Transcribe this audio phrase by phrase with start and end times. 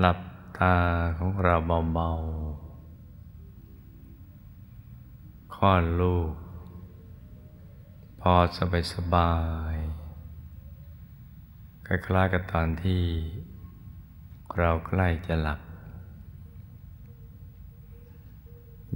[0.00, 0.20] หลับ
[0.58, 0.76] ตา
[1.18, 1.56] ของเรา
[1.94, 6.32] เบาๆคลอดลูก
[8.20, 9.34] พอสบายสบา
[9.74, 9.76] ย
[11.86, 13.04] คล้ายๆกับตอนที่
[14.58, 15.60] เราใกล้จะหลับ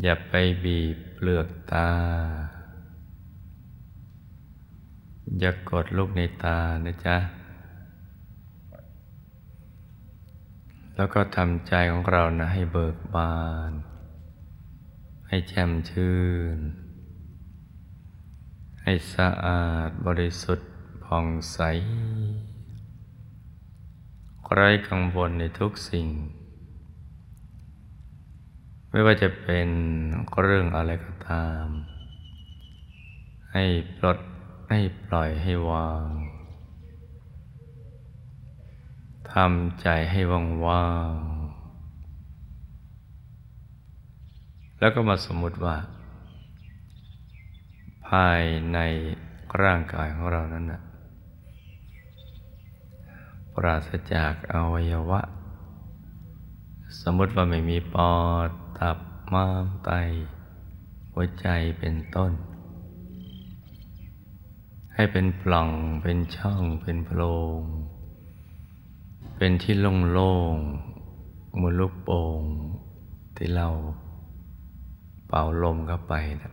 [0.02, 1.90] อย่าไปบีบเปลือกตา
[5.38, 7.16] อย่ากดลูกในตานะจ๊ะ
[10.96, 13.38] แล้วก็ทำใจของเรานะให้เบิกบา
[13.70, 13.72] น
[15.28, 16.18] ให้แจ่มชื่
[16.56, 16.58] น
[18.82, 20.70] ให้สะอาดบริสุทธิ์
[21.04, 21.58] ผ่องใส
[24.52, 26.08] ไร้กังวลในทุกสิ่ง
[28.90, 29.68] ไม่ว่าจะเป็น
[30.40, 31.66] เรื่องอะไรก็ตาม
[33.52, 33.64] ให้
[33.98, 34.18] ปลด
[34.70, 36.08] ให้ปล่อยให้วาง
[39.34, 40.20] ทำใจให้
[40.66, 41.24] ว่างๆ
[44.78, 45.76] แล้วก็มาสมมติว่า
[48.08, 48.78] ภายใน
[49.62, 50.80] ร่างกายของเรานั้นนะ
[53.54, 55.20] ปราศจากอวัยวะ
[57.02, 58.14] สมมติว่าไม่มีปอ
[58.48, 58.98] ด ตับ
[59.32, 59.90] ม้าม ไต
[61.12, 61.46] หัวใจ
[61.78, 62.32] เป็นต้น
[64.94, 65.70] ให้เป็นปล่อง
[66.02, 67.20] เป็นช่อง เป็นโพร
[67.60, 67.62] ง
[69.38, 72.42] เป็นที่โล่งๆมือลูกโป่ง
[73.36, 73.68] ที่เรา
[75.28, 76.52] เป่าลมเข้าไปนะ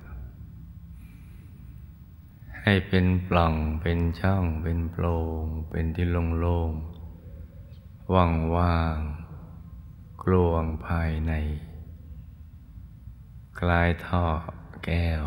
[2.63, 11.33] ให้เป็นปล่องเป็นช่องเป็นโปร่งเป็นที่โล่งๆว่างๆกลวงภายใน
[13.59, 14.25] คลายท่อ
[14.85, 15.25] แก้ว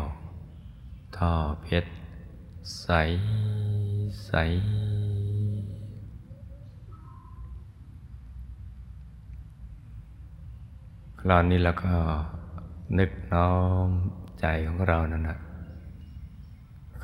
[1.17, 1.91] ท่อเพชร
[2.81, 2.87] ใส
[4.25, 4.31] ใส
[11.14, 11.93] ค ราวนี้เราก็
[12.99, 13.53] นึกน้อ
[13.87, 13.89] ม
[14.39, 15.37] ใจของเรานั่นนะ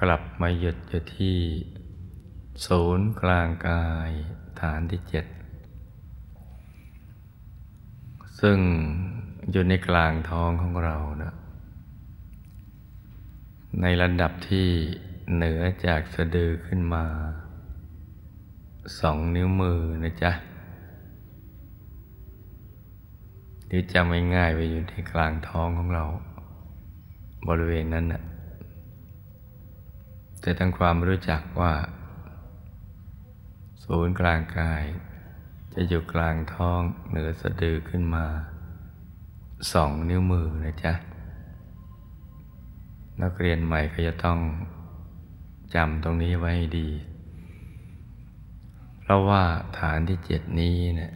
[0.01, 1.37] กลับมาหยุดอยู่ที่
[2.65, 4.11] ศูนย์กลางกาย
[4.59, 5.25] ฐานที่เจ็ด
[8.39, 8.57] ซึ่ง
[9.51, 11.33] อยู่ในกลางท้องของเรานะ
[13.81, 14.67] ในระดับที่
[15.33, 17.05] เหนือจากสะดือขึ้นมา
[18.99, 20.31] สองนิ้วมือนะจ๊ะ
[23.71, 26.05] หรือจำง่ายๆไปอยู่ที่กลางท้องของเรา
[27.47, 28.21] บริเวณนั้นน่ะ
[30.41, 31.73] แต่ทั้งความรู้จักว่า
[33.83, 34.83] ศูนย์กลางกาย
[35.73, 38.25] จะอยู่กลางท้องเหนือสะดือขึ้นมา
[39.73, 40.93] สองนิ้วมือนะจ๊ะ
[43.21, 44.39] นักเรียนใหม่ก็จะต้อง
[45.75, 46.89] จำตรงนี้ไว้ให้ดี
[49.01, 49.43] เพราะว่า
[49.79, 51.13] ฐานที่เจ็ดนี้เนะี่ย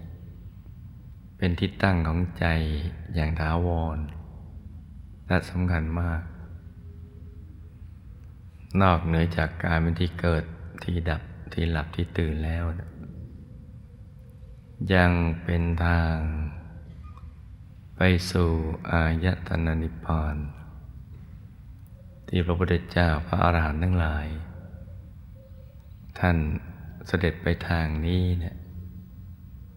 [1.37, 2.45] เป็นที่ตั้งของใจ
[3.15, 3.97] อย่างถาวร
[5.27, 6.21] และสำคัญมาก
[8.81, 10.43] นอกเหนือจากการเป็นที่เกิด
[10.83, 11.21] ที่ดับ
[11.53, 12.63] ที่หลับที่ตื่นแล้ว
[14.93, 15.11] ยัง
[15.43, 16.17] เป็นทาง
[17.97, 18.01] ไป
[18.31, 18.51] สู่
[18.91, 20.35] อายตนะนิพพาน
[22.27, 24.27] ที่พระพุทธเจ้าพระอาหารหันต์ทั้งหลาย
[26.19, 26.37] ท่าน
[27.07, 28.55] เสด็จไปทางนี้เนี่ย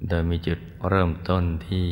[0.06, 0.58] โดยมีจุด
[0.88, 1.88] เริ่มต้นที่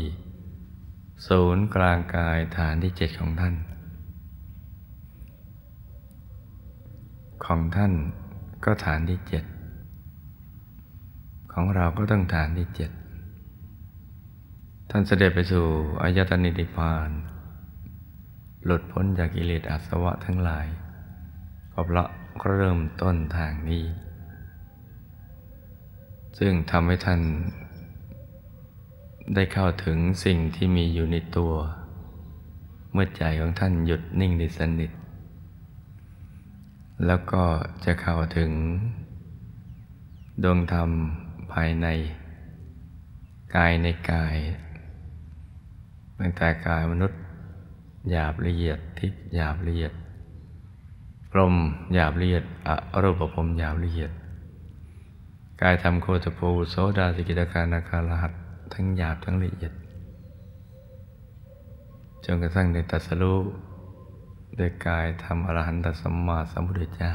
[1.28, 3.54] ศูนย์กลางกายฐานที่เจ็ดของท่าน
[7.46, 7.92] ของท่าน
[8.64, 9.44] ก็ฐานที่เจ็ด
[11.52, 12.90] ของเราก็ต้องฐานที่เจ็ด
[14.90, 15.66] ท่านเสด็จไปสู่
[16.02, 17.10] อายตนิติพาน
[18.64, 20.66] หลุดพ้นจากกิเลสอาสวะทั้งหลาย
[21.72, 22.08] ก็เพราะ
[22.44, 23.84] เริ่มต้นทางนี้
[26.38, 27.20] ซึ่งทำให้ท่าน
[29.34, 31.52] ได้เข้าถึงสิ่งที่มีอยู่ในตัว
[32.92, 34.90] เมื่อใจของท่านหยุดนิ่งในสนิท
[37.06, 37.44] แล้วก็
[37.84, 38.50] จะเข้าถึง
[40.42, 40.90] ดวงธรรม
[41.52, 41.86] ภายใน
[43.56, 44.36] กายในกาย
[46.18, 47.20] ตั้งแต่กายมนุษย์
[48.10, 49.92] หยาบละเอียดทิพย์หยาบละเอียด
[51.30, 51.54] พรม
[51.94, 52.44] หยาบละเอียด
[52.92, 54.10] อรูปภพหยาบละเอียด
[55.62, 58.32] กายทำโคตภูโสดาสิกิตาการนาคาลหัส
[58.74, 59.72] ทั้งหยาบทั้งละเอียด
[62.24, 63.38] จนกระทั่งในตัสรู้
[64.56, 67.12] โดยกายทำอรหันตสัมมาสัมพุทธเจ้า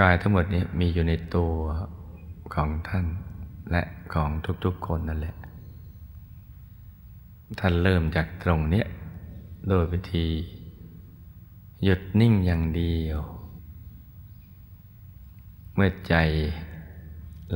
[0.00, 1.54] กายทั้งหมดนี้มีอยู่ในตัว
[2.54, 3.06] ของท่าน
[3.70, 3.82] และ
[4.12, 4.30] ของ
[4.64, 5.34] ทุกๆคนนั่นแหละ
[7.60, 8.86] ท่านเริ่มจากตรงเนี้ย
[9.68, 10.26] โดยวิธี
[11.84, 13.18] หยุดนิ่งอย่างเดียว
[15.74, 16.14] เมื่อใจ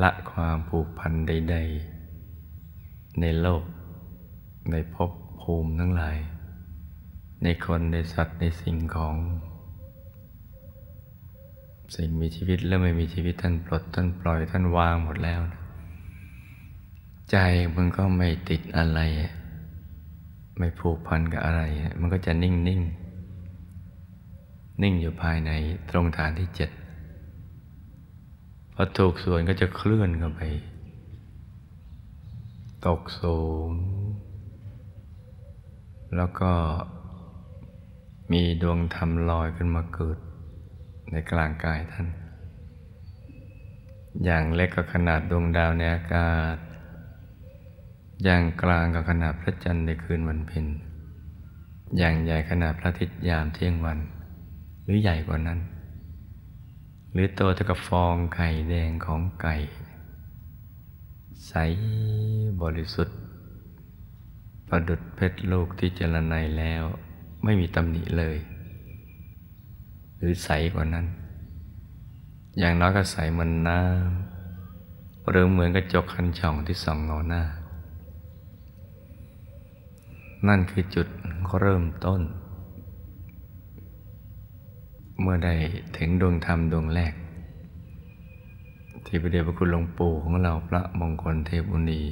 [0.02, 1.56] ละความผูกพันใด
[2.38, 3.62] ๆ ในโลก
[4.70, 5.10] ในภพ
[5.40, 6.18] ภูมิทั้งหลาย
[7.42, 9.16] ในคนในสัตว์ในสิ่งของ
[11.94, 15.40] สิ่งมีชีวิตและไม่มีชีวิตท่านปลดท่านปล่อยท่านวางหมดแล้ว
[17.30, 17.36] ใจ
[17.76, 19.00] มันก็ไม่ติดอะไร
[20.58, 21.62] ไม่ผูกพันกับอะไร
[22.00, 22.82] มันก็จะนิ่งนิ่ง
[24.82, 25.50] นิ่งอยู่ภายใน
[25.90, 26.70] ตรงฐานที่เจ็ด
[28.74, 30.40] พอถูกส่วนก็จะเคลื่อนเข้าไป
[32.86, 33.70] ตกสูง
[36.16, 36.52] แล้วก็
[38.32, 40.18] มีดวงธรรมลอยขึ้นมาเกิด
[41.12, 42.06] ในกลางกายท่าน
[44.24, 46.56] อย่างเล็กก็ขนาดดวงดาวในอากาศ
[48.24, 50.66] อย่างกลางก็ขนาดพระจันทร์ในคืนวันเพ็ญ
[51.98, 53.98] อย่างใหญ่ขนาดพระอาทิตย์ยามเที่ยงวัน
[54.84, 55.58] หรือใหญ่กว่านั้น
[57.12, 59.54] หรือโตเท่ากับฟองไข่แดงของไก่
[61.48, 61.52] ใส
[62.62, 63.18] บริสุทธิ์
[64.68, 66.84] ประดุดเพชรลูกที่เจรไนแล้ว
[67.44, 68.36] ไม่มีตำหนิเลย
[70.18, 71.06] หรือใสกว่านั้น
[72.58, 77.42] อย่างน้อยก็ใสเหมือนน้ำหรือเหมือนกระจกคันช่องที่ส่องเงาหน้า
[80.48, 81.08] นั่นคือจุด
[81.60, 82.20] เริ่มต้น
[85.20, 85.54] เมื่อได้
[85.96, 87.14] ถึงดวงธรรมดวงแรก
[89.06, 92.02] ที่พระเดชพระคุณหลวงปู่ของเราพระมงคลเทพบุณี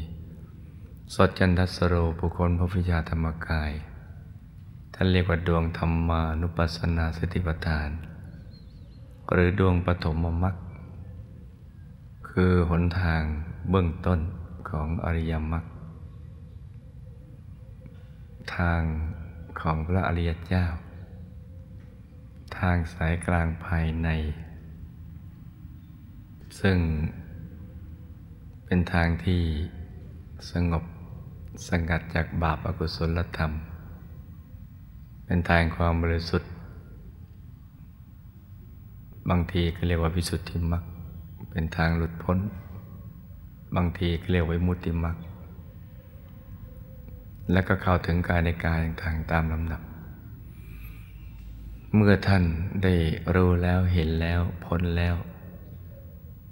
[1.15, 3.73] สดจันทสโรบุคคลพระพิชาธรรมกาย
[4.95, 7.91] ท่านเรียกว่าดวงธรรมานุปัสสนาสติปัฏฐาน
[9.33, 10.55] หรือดวงปฐมมรรค
[12.31, 13.23] คือหนทาง
[13.71, 14.21] เบื้องต้น
[14.69, 15.65] ของอริยมรรค
[18.57, 18.83] ทาง
[19.61, 20.65] ของพระอริยเจ้า
[22.59, 24.09] ทางสายกลางภายใน
[26.61, 26.79] ซึ่ง
[28.65, 29.43] เป็นทางที่
[30.51, 30.85] สงบ
[31.69, 33.53] สงัดจากบาปอกุศลธรรม
[35.27, 36.51] เป็นทางความบริสุทธิ์
[39.31, 40.85] บางทีก็เรียกว่าวิสุทธิมรรค
[41.51, 42.39] เป็นทางหลุดพ้น
[43.77, 45.17] บางทีก็เรียกว่ามุติมรรค
[47.53, 49.83] และก็เข้าถึงกายในกายต่างๆตามลำดับ
[51.97, 52.45] เมื่อท่าน
[52.85, 52.95] ได้
[53.35, 55.15] รู้แล้วเห็นแล้วพ้นแล้ว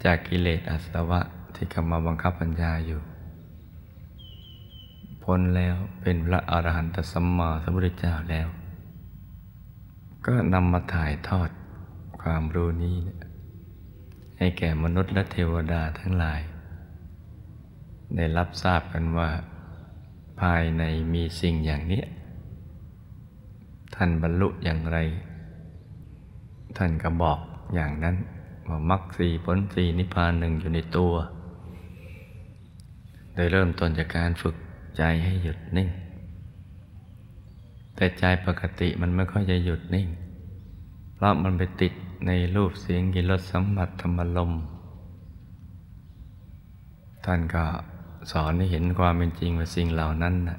[0.04, 1.21] จากกิเลสอาสวะ
[1.54, 3.00] ที่กำมาบังคับปัญญาอยู่
[5.25, 8.49] พ้นแล้วเป็นพระอรหันตสัมมาสัมพุทธเจ้าแล้ว
[10.26, 11.50] ก็นำมาถ่ายทอด
[12.23, 12.97] ความรู้นี้
[14.38, 16.40] ให้แก่มนุษย์และเทวดาทั้งหลาย
[18.16, 19.30] ได้รับทราบกันว่า
[20.40, 22.02] ภายในมีสิ่งอย่างนี้
[23.95, 24.99] ท่านบรรลุอย่างไร
[26.77, 27.39] ท่านก็บอก
[27.75, 28.17] อย่างนั้น
[28.69, 31.15] ว่ามรรคสีผลสีนิพพานหนึ่งอยู่ในตัว
[33.35, 34.57] โดยเริ่มต้นจากการฝึก
[34.97, 35.89] ใจให้หยุดนิ่ง
[37.97, 40.09] แต่ใจปกติมันไม่ค่อยจะหยุดนิ่ง
[41.15, 41.93] เพราะมันไปติด
[42.27, 44.53] ในรูปเสียงกิรสสัมผัสธรรมลม
[47.25, 47.65] ท่านก็
[48.33, 50.59] สอนให้เห็นความเป็นจริงว่าสิ่งเหล่านั้นน่ะ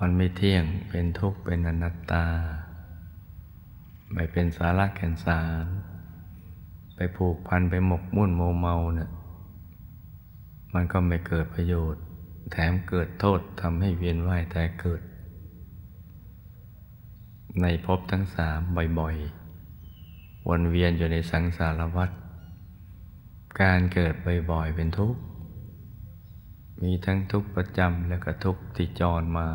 [0.00, 2.24] มันไม่เที่ยงเป็นทุกข์เป็นอนัตตา
[4.14, 5.66] ไม่เป็นสาระแก่นสาร
[6.94, 9.10] ไปผูกพันไปหมกมุ่นโมเมาเนะี่ย
[10.74, 12.02] มันก็ไม่เกิดประโยชน์
[12.52, 15.00] แถมเกิดโทษทำให้เวียนว่ายแต่เกิด
[17.62, 18.58] ในภพทั้งสาม
[18.98, 22.10] บ่อยๆ วนเวียนอยู่ในสังสารวัฏ
[23.60, 24.14] การเกิด
[24.50, 25.20] บ่อยๆเป็นทุกข์
[26.82, 29.48] มีทั้งทุกข์ประจำและก็ทุกข์ที่จรมา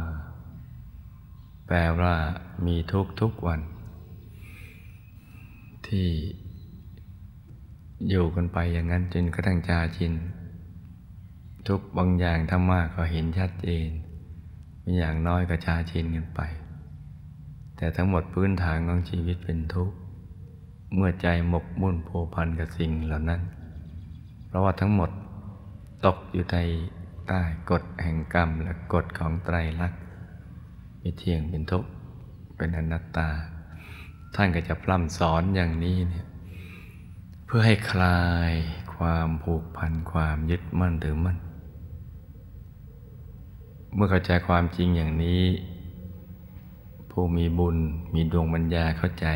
[1.68, 2.16] แปลว่า
[2.66, 3.62] มีทุกข์ทุกวัน
[5.90, 6.10] ที่
[8.10, 10.14] อยู่กันไปอย่างนั้นจนกระทั่งจาชิน
[11.68, 13.90] ทุกบางอย่างถ้ามากก็เห็นชัดเจน
[14.86, 16.42] มีอย่างน้อยก็ชาชินกันไป
[17.78, 19.96] แต่ทั้งหมดพื้นฐานของชีวิตเป็นทุกข์
[20.96, 23.42] เมื่อใจหมกมุ่นโผพันกับสิ่งเหล่านั้น
[24.48, 25.10] เพราะว่าทั้งหมด
[26.06, 26.58] ตกอยู่ใน
[27.28, 30.02] ใต้กฎแห่งกรรมและกฎของไตรลักษณ์
[31.00, 31.90] ไมีเที่ยงเป็นทุกข์
[32.58, 33.30] เป็นอนัตตา
[34.36, 36.26] ท่านก็จะพร่ำสอนอย่างนี้เนี่ย
[37.46, 38.52] เพื่อให้คลาย
[38.96, 41.38] ความผูกพันความยึดมั่นถือมั่น
[43.94, 45.44] เมื่อเข้าใจความจริงอย่างนี้
[47.12, 47.78] ผู้มีบุญ
[48.14, 49.28] มีดวงปัญญาเข้าใจ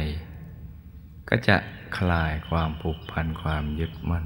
[1.30, 1.56] ก็จะ
[1.98, 4.26] คลายความผูกพันความยึดมั่น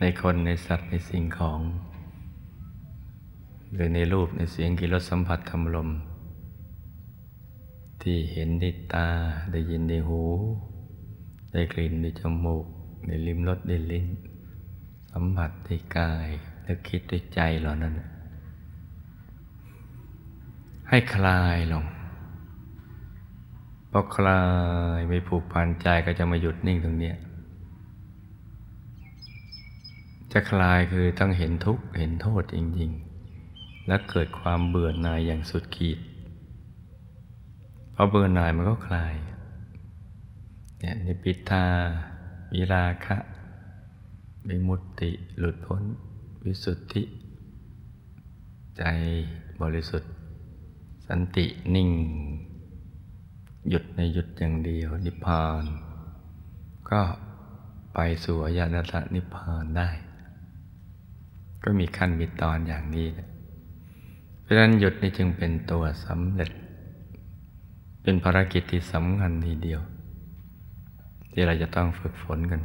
[0.00, 1.60] ในคนในสัตว์ในสิ่งของ
[3.72, 5.90] หรือในรูปในเสียงกิรสสัมผัสธรรมลม
[8.08, 9.08] ที่เห็นด้วยตา
[9.52, 10.22] ได้ยินด้วยหู
[11.52, 12.64] ได้กลิ่นด้วยจมูก
[13.06, 14.06] ได้ลิ้มรสได้ลิ้น
[15.12, 16.28] สัมผัสด้วยกาย
[16.62, 17.92] และคิดด้วยใจเหล่านั้น
[20.88, 21.84] ให้คลายลง
[23.90, 24.42] พอคลา
[24.96, 27.12] ยไม่ผูกพันใจก็จะมาหยุดนิ่งตรงนี้
[30.32, 36.00] จะคลายคือต้องเห็นทุกข์เห็นโทษจริงๆ และเกิดความเบื่อหน่ายอย่างสุดขีด
[37.98, 39.14] พอเบื่อหน่ายมันก็คลาย
[40.78, 41.64] เนี่ยนิพิทา
[42.52, 43.16] วิราคะ
[44.48, 45.82] วิมุตติหลุดพ้น
[46.44, 47.02] วิสุทธิ
[48.76, 48.82] ใจ
[49.62, 50.12] บริสุทธิ์
[51.06, 51.90] สันตินิ่ง
[53.68, 55.64] หยุดในหยุดอย่างเดียว นิพพาน
[56.90, 57.00] ก็
[57.94, 59.88] ไปสู่อายตนะนิพพานได้
[61.62, 63.08] ก็มีขั้นมีตอนอย่างนี้
[64.42, 66.50] เพราะฉะนั้นหยุดนี่จึงเป็นตัวสำเร็จ
[68.08, 69.80] เป็นภารกิจที่สำคัญทีเดียว
[71.32, 72.60] ที่เราจะต้องฝึกฝนกัน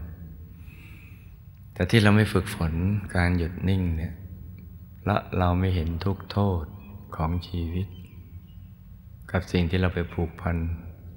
[1.74, 2.74] แต่ที่เราไม่ฝึกฝน
[3.16, 4.14] การหยุดนิ่งเนี่ย
[5.06, 6.64] และเราไม่เห็นทุกโทษ
[7.16, 7.88] ของชีวิต
[9.32, 10.58] กับสิ่งที่เราไปผูกพัน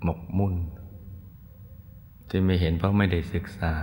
[0.03, 0.55] หมกมุ่น
[2.29, 3.75] ที่ไม่เห็นเพราะไม่ได้ศึกษา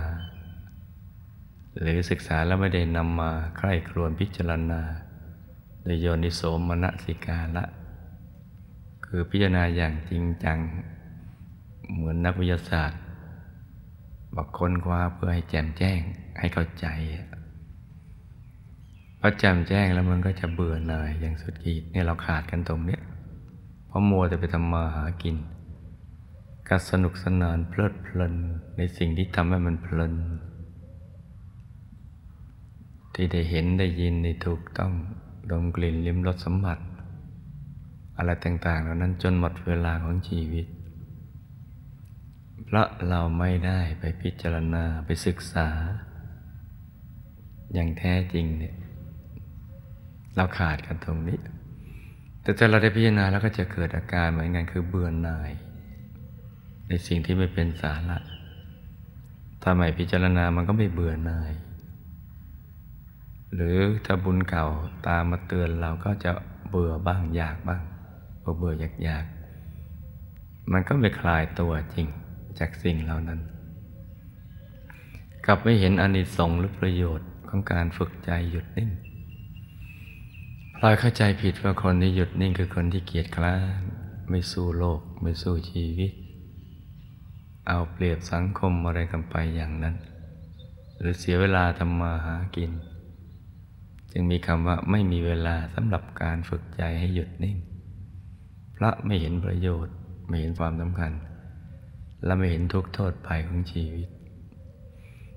[1.78, 4.82] หรือศึกษาแล้วไม่ได้นำมาใคร่ครวญพิจารณา
[5.82, 7.66] โดยโยนิโสมนสิกาละ
[9.14, 10.58] คือพิจารณาอย่างจริงจัง
[11.94, 13.00] เหมือนนักวิทยาศาสตร์
[14.34, 16.00] บอกค้นคว้าเพื่อให้แจ่มแจ้ง
[16.38, 16.86] ให้เข้าใจ
[19.20, 23.00] พอแจ่มแจ้งแล้วมันก็จะเบื่อหน่ายอย่างสุดขีดเนี่ยเราขาดกันตรงเนี้ย
[23.86, 25.36] เพราะมัวแต่ไปทำมาหากิน
[26.68, 28.34] ก็สนุกสนานเพลิดเพลิน
[28.76, 30.14] ในสิ่งที่ทำให้มันเพลิน
[33.14, 34.92] ที่ได้เห็นได้ยินได้ถูกต้อง
[35.50, 36.78] ดมกลิ่นลิ้มรสสัมผัส
[38.16, 40.66] อะไรต่างๆ เหล่านั้นจนหมดเวลาของชีวิต
[42.64, 45.68] เพราะเราไม่ได้ไปพิจารณาไปศึกษา
[47.72, 48.74] อย่างแท้จริงเนี่ย
[50.36, 51.38] เราขาดกันตรงนี้
[52.42, 55.50] แต่ถ้าเราได้พิจารณาแล้วก็จะเกิดอาการเหมือนกันคือเบื่อหน่าย
[56.88, 58.18] ในสิ่งที่ไม่เป็นสาระ
[59.62, 61.52] ถ้าไม่พิจารณามันก็ไม่เบื่อหน่าย
[63.54, 64.66] หรือถ้าบุญเก่า
[65.06, 66.32] ตามมาเตือนเราก็จะ
[66.68, 67.82] เบื่อบ้างอยากบ้าง
[68.56, 69.24] เบื่ออยากอยาก
[70.72, 72.06] มันก็ไม่คลายตัวจริง
[72.58, 73.40] จากสิ่งเหล่านั้น
[75.46, 78.90] กลับไม่เห็นอนิสงส์หรือประโยชน์ของการฝึกใจหยุดนิ่ง
[80.76, 83.82] พลอยเข้าใจผิดว่าคนที่หยุดนิ่งคือคนที่เกียจคร้าน
[84.30, 86.12] ไม่สู้โลก ไม่สู้ชีวิต
[87.68, 89.94] เอาเปรียบสังคมอะไรกันไปอย่างนั้น
[90.98, 92.70] หรือเสียเวลาทำมาหากิน
[94.12, 97.56] จึงมีคำว่าไม่มีเวลาสำหรับการฝึกใจให้หยุดนิ่ง
[98.82, 99.94] ระไม่เห็นประโยชน์
[100.28, 101.12] ไม่เห็นความสำคัญ
[102.24, 104.08] และไม่เห็นทุกโทษภัยของชีวิต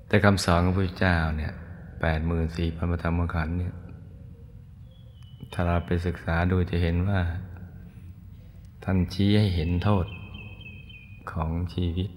[0.07, 1.53] แต่คำสอนของพระเจ้าเนี่ย
[2.01, 3.75] แปดหมื่นสี่พันธรรมขันธ์เนี่ย
[5.53, 7.21] ถ้าเราไปศึกษาดูจะเห็นว่า
[8.83, 10.05] ท่านชี้ให้เห็นโทษ
[11.31, 12.09] ของชีวิต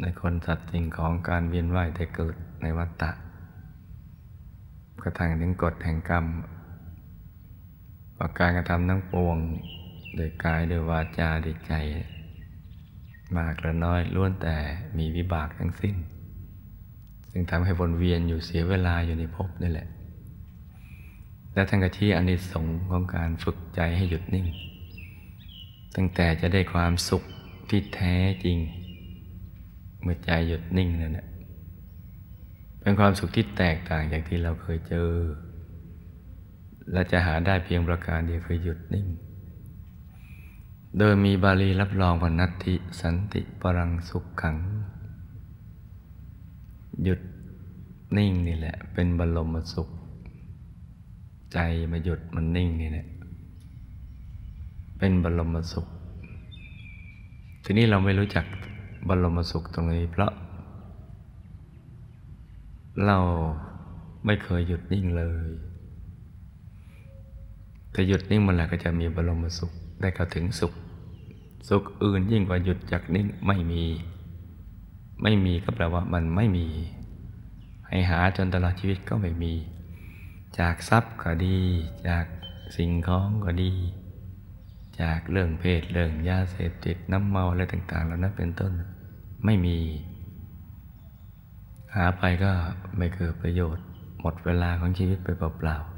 [0.00, 3.10] ในคนสัตว์สิ่งของการเวียนว่ายแต่เกิดในวัฏฏะ
[5.02, 6.24] กระทั่งถึงกฎแห่งกรรม
[8.26, 9.38] ประการกระทำทั้งปวง
[10.16, 11.72] โดยกายโดยวาจาโดยใจ
[13.36, 14.56] มากหรือน้อยล้วนแต่
[14.98, 15.94] มีวิบากทั้งสิ้น
[17.30, 19.88] ซึ่งทำให้วนเวียนอยู่เสียเวลาอยู่ในภพนี่แหละ
[21.54, 24.46] และทั้งกะที่อนิสงส์ของการฝึกใจให้หยุดนิ่ง
[25.96, 27.22] ตั้งแต่จะได้ความสุข
[27.68, 28.58] ที่แท้จริง
[30.02, 31.26] เมื่อใจหยุดนิ่งนั่นแหละ
[32.80, 35.10] เป็นความสุขที่แตกต่างจากที่เราเคยเจอ
[36.92, 39.06] และจะหาได้เพียงประการเดียวคือหยุดนิ่ง
[40.98, 44.56] โดยมีบาลีรับรองพนัตติสันติปรังสุขขัง
[47.02, 47.20] หยุด
[48.16, 49.88] นิ่งนี่แหละ เป็นบรมสุข
[51.52, 51.58] ใจ
[51.90, 53.06] มาหยุดมันนิ่งนี่แหละ
[54.98, 55.86] เป็นบรมสุข
[57.64, 58.46] ทีนี้เราไม่รู้จัก
[59.08, 60.32] บรมสุขตรงนี้ เพราะ
[63.06, 63.18] เรา
[64.26, 65.50] ไม่เคยหยุดนิ่งเลย
[67.94, 70.72] แต่หยุดนิ่งมันแหละก็จะมีบรมสุขได้เข้าถึงสุข
[71.68, 73.84] สุขอื่นยิ่งกว่าหยุดจากนิ่งไม่มี
[75.22, 76.66] ไม่มีก็แปลว่ามันไม่มี
[77.88, 79.52] ให้หาจนตลอดชีวิตก็ไม่มี
[80.58, 81.58] จากทรัพย์ก็ดี
[82.08, 82.24] จาก
[82.76, 83.72] สิ่งของก็ดี
[85.00, 88.72] จากเรื่องเพศเรื่องยาเสพติดน้ำเมาอะไรต่างๆเหล่านั้นเป็นต้น
[89.44, 89.78] ไม่มี
[91.94, 92.52] หาไปก็
[92.96, 93.84] ไม่เกิดประโยชน์
[94.20, 95.93] หมดเวลาของชีวิตไปเปล่าๆ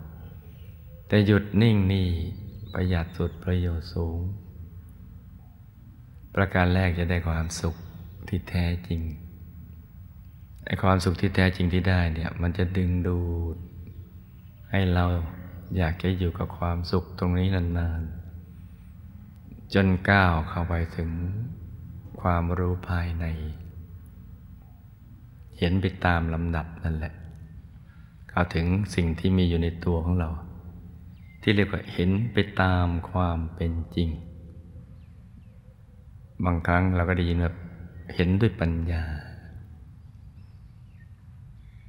[1.08, 2.08] แต่หยุดนิ่งนี่
[2.72, 4.20] ประหยัดสุดประโยชน์สูง
[6.34, 7.74] ประการแรกจะได้ความสุข
[8.28, 9.00] ที่แท้จริง
[10.66, 13.20] ไอ้ความสุขที่แท้จริงที่ได้เนี่ยมันจะดึงดู
[13.54, 13.56] ด
[14.70, 15.04] ให้เรา
[15.76, 21.10] อยากจะอยู่กับความสุขตรงนี้นานๆ จนก้าวเข้าไปถึง
[22.20, 23.24] ความรู้ภายใน
[25.58, 27.14] เห็นไปตามลำดับนั่นแหละ
[28.30, 30.30] เข้าถึงสิ่งที่มีอยู่ในตัวของเรา
[31.48, 34.08] ที่เรียกว่าเห็นไปตามความเป็นจริง
[36.44, 37.56] บางครั้งเราก็ได้ยินแบบ
[38.14, 39.02] เห็นด้วยปัญญา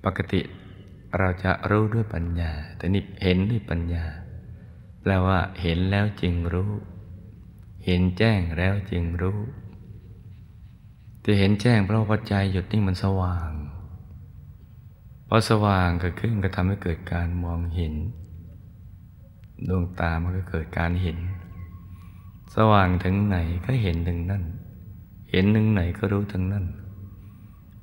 [0.05, 0.41] ปกติ
[1.17, 4.05] เราจะรู้ด้วยปัญญา แต่นี่เห็นด้วยปัญญา
[5.01, 6.71] แปลว่าเห็นแล้วจึงรู้
[7.85, 9.39] เห็นแจ้งแล้วจึงรู้
[11.25, 13.51] จะเห็นแจ้งเพราะว่าใจหยุดนิ่งมันสว่าง
[15.27, 17.95] พอสว่างเกิดขึ้นก็ทำให้เกิดการมองเห็น
[19.67, 21.17] ดวงตามันก็เกิดการเห็น
[22.55, 24.43] สว่างถึงไหนก็เห็นถึงนั่น
[25.31, 26.65] เห็นถึงไหนก็รู้ถึงนั่น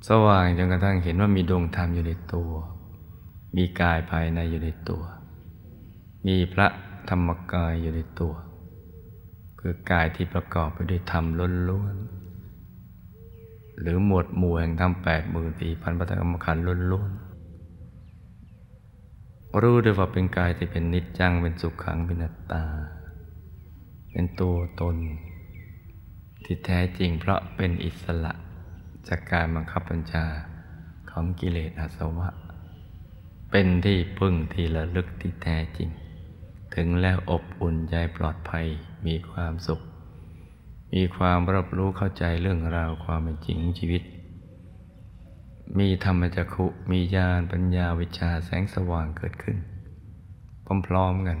[0.07, 2.51] สว่างจนกระทั่งเห็นว่ามีดวงธรรมอยู่ในตัว
[3.55, 5.03] มีกายภายในอยู่ในตัว
[6.27, 6.67] มีพระ
[7.09, 8.33] ธรรมกายอยู่ในตัว
[9.59, 11.25] คือกายที่ประกอบไปด้วยธรรม
[11.69, 16.57] ล้วนๆหรือหมวดหมู่แห่งธรรมแปดหมื่นสี่พันปัตกรรมขัน
[16.91, 17.24] ล้วนๆ
[19.61, 22.65] รู้ด้วยว่าเป็นกายที่เป็นนิจจังเป็นสุขขังเป็นนัตตา
[24.11, 24.97] เป็นตัวตน
[26.43, 28.33] ที่แท้จริงเพราะเป็นอิสระ
[29.07, 30.25] จากการบังคับบัญชา
[31.09, 32.29] ของกิเลสอาสวะ
[33.51, 35.89] เป็นที่พึ่งที่ระลึกที่แท้จริง
[36.75, 38.65] ถึงแล้วอบอุ่นใจปลอดภัย
[39.05, 39.81] มีความสุข
[40.93, 44.03] มีความรับรู้เข้าใจเรื่องราวความเป็นจริงชีวิต
[45.79, 49.57] มีธรรมจักขุมีญาณปัญญาวิชาแสงสว่างเกิดขึ้น
[50.87, 51.39] พร้อมๆกัน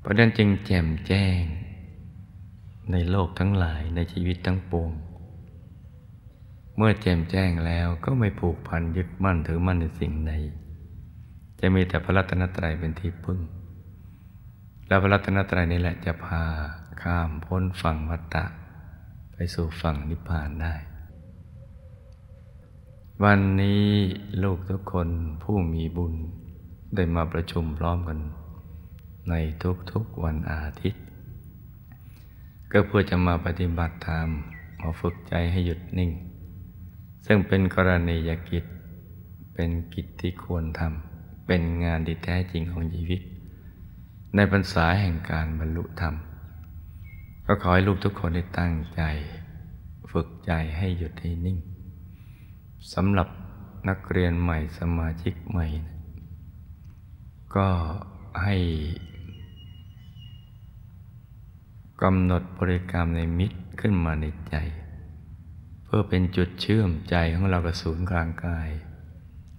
[0.00, 1.42] เพราะนั้นจึงแจ่มแจ้ง
[2.92, 4.90] ในโลกทั้งหลายในชีวิตทั้งปวง
[6.76, 10.32] เมื่อแจ่มแจ้งแล้วก็ไม่ผูกพันยึดมั่นถือมั่นในสิ่งใด
[11.60, 13.40] จะมีแต่พระรัตนตรัยเป็นที่พึ่ง
[14.86, 16.44] และพระรัตนตรัยนี่แหละจะพา
[17.02, 18.44] ข้ามพ้นฝั่งวัฏฏะ
[19.32, 20.74] ไปสู่ฝั่งนิพพานได้
[23.22, 23.84] วันนี้
[24.42, 25.08] ลูกทุกคน
[25.42, 26.14] ผู้มีบุญ
[26.94, 28.18] ได้มาประชุมพร้อมกัน
[29.28, 29.34] ใน
[29.92, 31.02] ทุกๆวันอาทิตย์
[32.72, 34.28] ก็เพื่อจะมาปฏิบัติธรรม
[34.80, 36.10] มาฝึกใจให้หยุดนิ่ง
[37.26, 38.64] ซึ่งเป็นกรณียกิจ
[39.54, 43.20] เป็นกิจที่ควรทำเป็นงานที่แท้จริงของชีวิต
[44.34, 46.14] ในพรรษาแห่งการบรรลุธรรม
[47.46, 49.02] ก็ขอให้ลูกทุกคนได้ตั้งใจ
[50.12, 51.58] ฝึกใจให้หยุดให้นิ่ง
[52.92, 53.28] สำหรับ
[53.88, 55.66] นักเรียนใหม่สมาชิกใหม่
[57.56, 57.68] ก็
[58.42, 58.56] ให้
[62.02, 64.56] กำหนดบริกรรมในมิตรขึ้นมาในใจ
[65.84, 68.68] เพื่อเป็นจุดเชื่อมใจของเรากับศูนย์กลางกาย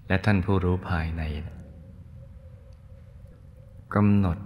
[0.08, 1.24] และท่านผู้รู้ภายใน
[3.96, 4.38] กำหนด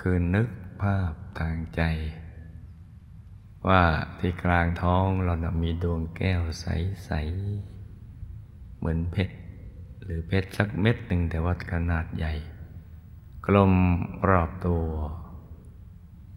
[0.00, 0.48] คือนึก
[0.82, 1.82] ภาพทางใจ
[3.68, 3.82] ว่า
[4.18, 7.10] ที่กลางท้องเรานะมีดวงแก้วใส
[7.94, 9.36] ๆ เหมือนเพชร
[10.02, 12.34] หรือเพชรสักเม็ดหนึ่งแต่ว่าขนาดใหญ่
[13.46, 13.72] กลม
[14.28, 14.84] รอบตัว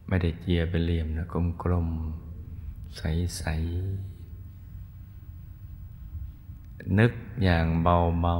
[0.07, 1.89] ไม่ได้เจียเป็นเหลี่ยมนะกลมกลม
[2.97, 3.01] ใส
[3.37, 3.43] ใส
[6.99, 7.11] นึก
[7.43, 8.37] อย่างเบาเบา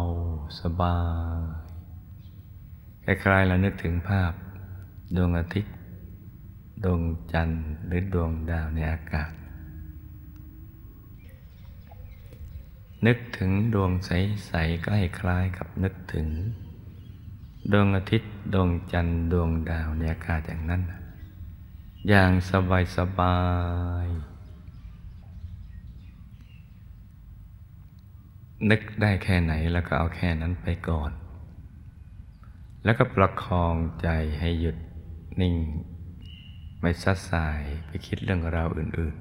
[0.59, 0.97] สบา
[1.37, 1.63] ย
[3.05, 4.31] คล้ายๆเรานึกถึงภาพ
[5.15, 5.73] ดวงอาทิตย์
[6.83, 9.31] ดวงจันทร์หรือดวงดาวในอากาศ
[13.05, 16.27] นึกถึงดวงใสๆก็ให้คล้ายกับนึกถึง
[17.71, 20.81] ดวงอาทิตย์ดวงจันทร์ดวงดาวในอากาศอย่างนั้น
[22.09, 23.37] อย่างสบายสบา
[24.05, 24.07] ย
[28.63, 31.11] นนึกได้แค่ไหนแล้วก็เอาแค่นั้นไปก่อน
[32.83, 34.07] แล้วก็ประคองใจ
[34.39, 34.77] ให้หยุด
[35.41, 35.55] นิ่ง
[36.85, 39.15] ไม่ซัดสายไปคิดเรื่องราวอื่น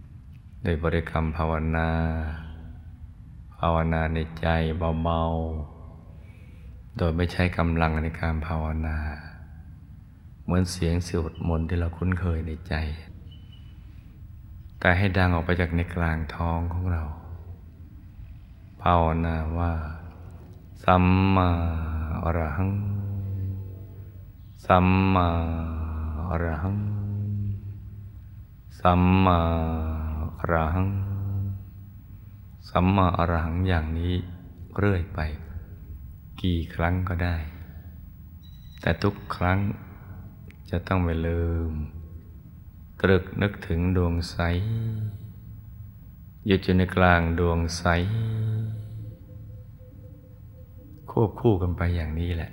[0.00, 1.90] ๆ โดยบริกรรมภาวนา
[3.58, 4.46] ภาวนาในใจ
[5.02, 8.96] เบาๆ โดยไม่ใช้กำลังในการภาวนา
[10.44, 12.74] เหมือนเสียงสวดมนต์ที่เราคุ้นเคยในใจ
[14.80, 17.02] แต่ให้ดังออกไปจากในกลางท้องของเรา
[18.82, 19.72] ภาวนาว่า
[20.84, 21.50] สัมมา
[22.22, 22.70] อรหัง
[24.66, 25.28] สัมมา
[26.30, 26.95] อรหัง
[28.80, 29.40] สัมมา
[30.38, 30.88] อรหัง
[32.70, 34.14] สัมมาอรหังอย่างนี้
[34.76, 35.20] เรื่อยไป
[36.42, 37.36] กี่ครั้งก็ได้
[38.80, 39.58] แต่ทุกครั้ง
[40.70, 41.72] จะต้องไม่ลืม
[43.00, 44.36] ตรึกนึกถึงดวงใส
[46.46, 47.84] หยุดอยู่ในกลางดวงใส
[51.10, 52.50] ควบคู่กันไปอย่างนี้แหละ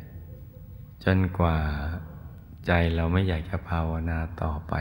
[1.04, 1.58] จนกว่า
[2.66, 4.76] ใจเราไม่อยากจะภาวนาต่อไป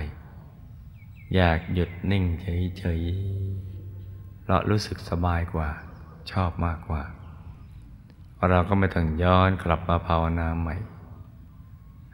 [1.37, 5.71] อยากหยุดนิ่งเฉยๆเพราะรู้สึกสบายกว่า
[6.31, 7.03] ชอบมากกว่า
[8.51, 10.77] เราก็ไม่ต้องย้อนกลับมาภาวนาใหม่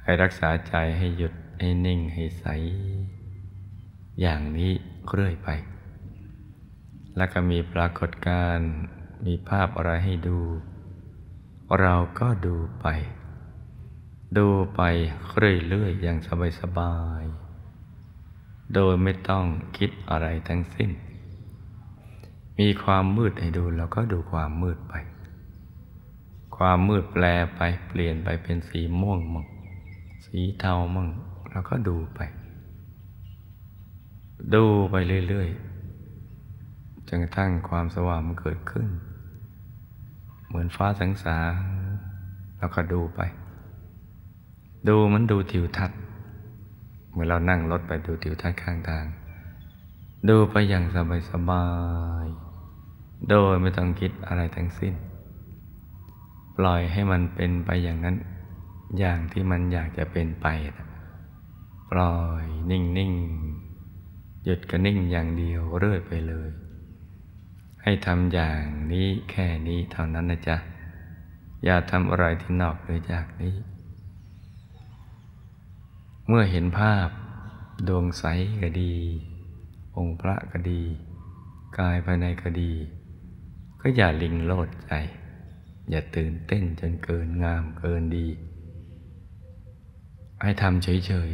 [0.03, 2.47] ให้รักษาใจให้หยุดให้นิ่งให้ใส
[4.21, 4.73] อย่างนี้
[5.13, 5.49] เรื่อยไป
[7.17, 8.71] แล้วก็มีปรากฏการณ์
[9.27, 10.41] มีภาพอะไรให้ดู
[11.81, 12.87] เราก็ดูไป
[14.37, 14.81] ดูไป
[15.37, 16.19] เรื่อยๆอย่าง
[16.61, 17.48] สบายๆ
[18.75, 19.45] โดยไม่ต้อง
[19.77, 20.91] คิดอะไรทั้งสิ้น
[22.59, 24.95] มีความมืดให้ดูเราก็ดูความมืดไป
[26.57, 27.25] ความมืดแปล
[27.57, 29.47] ไปเปลี่ยนไปเป็นสีม่วงมั่ง
[30.27, 31.09] สีเทามั่ง
[31.51, 32.21] เราก็ดูไป
[34.55, 34.95] ดูไป
[35.29, 38.89] เรื่อยๆจนกระทั่งความสว่างมันเกิดขึ้น
[40.47, 41.37] เหมือนฟ้าสังสา
[42.59, 43.21] แล้วก็ดูไป
[44.89, 45.99] ดูมันดูทิวทัศน์
[47.19, 49.05] มื่อเรานั่งรถไปดูทิวทัศน์ข้างทาง
[50.29, 51.67] ดูไปอย่างสบายสบา
[52.25, 52.27] ย
[53.29, 54.95] โดยไม่ต้องคิดอะไรทั้งสิ้น
[56.57, 58.17] ปล่อยให้มันเป็นไปอย่างนั้น
[58.99, 60.47] อย่างที่มันอยากจะเป็นไป
[61.91, 63.13] ปล่อยนิ่งนิ่ง
[64.45, 66.51] หยุดก็นิ่งอย่างเดียวเรื่อยไปเลย
[67.83, 70.57] ให้ทำอย่างนี้แค่นี้เท่านั้นนะจ๊ะ
[71.65, 73.55] อย่าทำอะไรที่นอกเหนือจากนี้
[76.31, 77.09] เมื่อเห็นภาพ
[77.89, 78.25] ดวงใส
[78.63, 78.95] ก็ดี
[79.97, 80.83] องค์พระก็ดี
[81.79, 82.73] กายภายในก็ดี
[83.81, 84.93] ก็อย่าลิงโลดใจ
[85.91, 88.27] อย่าตื่นเต้นจนเกินงามเกินดี
[90.43, 91.33] ให้ทำเฉย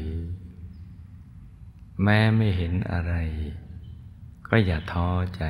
[0.81, 3.15] ๆ แม้ไม่เห็นอะไร
[4.49, 5.45] ก็อย่าท้อใจ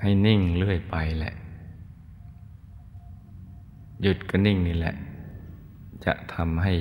[0.00, 1.34] ให้นิ่งเรื่อยไปแหละ
[4.02, 4.94] หยุดก็นิ่งนี่แหละ
[6.06, 6.74] จะทำให้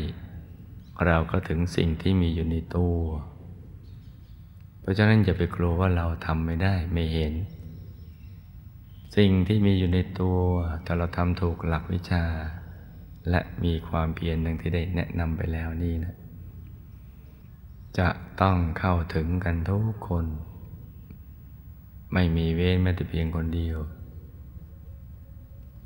[1.05, 2.97] เราก็ถึงสิ่งที่มีอยู่ในตัว
[4.81, 7.33] เพราะฉะนั้นอย่าไปกลัวว่าเราทำไม่ได้ไม่เห็น
[9.17, 10.39] สิ่งที่มีอยู่ในตัว
[10.85, 12.23] ถ้าเราทำถูกหลักวิชา
[13.29, 16.15] และมีความเพียรดังที่ได้แนะนำไปแล้วนี่นะ
[17.97, 18.09] จะ
[18.41, 20.25] ต้องเข้าถึงกันทุกคน
[22.13, 23.77] ไม่มีเว้นแม้แต่เพียงคนเดียว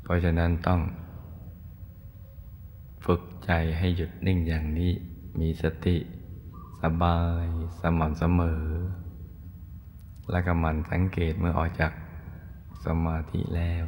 [0.02, 0.80] เพราะฉะนั้นต้อง
[3.04, 4.92] ฝึกใจให้หยุดนิ่งอย่างนี้
[5.40, 5.96] มีสติ
[6.82, 7.46] สบาย
[7.80, 8.62] สม่ำเสมอ
[10.30, 11.92] และก็มันสังเกตเมื่อออกจาก
[12.84, 13.84] สมาธิแล้ว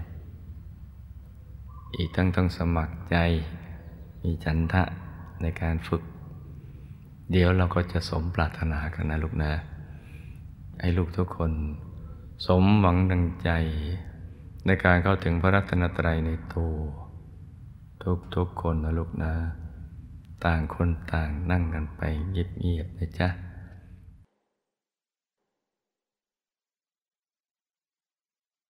[1.96, 3.16] อีกทั้งต้องสมัครใจ
[4.22, 4.82] มีจันทะ
[5.42, 6.02] ในการฝึก
[7.30, 9.52] เดี๋ยวเราก็จะสมปรารถนากันนะลูกนะ
[10.80, 11.52] ให้ลูกทุกคน
[12.46, 13.50] สมหวังดังใจ
[14.66, 16.74] ในการเข้าถึงพระรัตนตรัยในตัว
[18.10, 19.32] ทุกทุกคนนะลูกนะ
[20.44, 23.28] ต่างคนต่างนั่งกันไปเงียบๆนะจ๊ะ